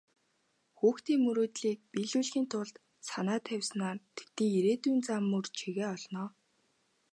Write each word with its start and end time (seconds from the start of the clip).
Хүүхдүүдийн 0.77 1.21
мөрөөдлийг 1.25 1.79
биелүүлэхийн 1.93 2.47
тулд 2.51 2.75
санаа 3.09 3.39
тавьснаар 3.47 3.97
тэдний 4.15 4.49
ирээдүйн 4.57 4.99
зам 5.07 5.23
мөр 5.31 5.45
чигээ 5.57 5.87
олно. 5.95 6.23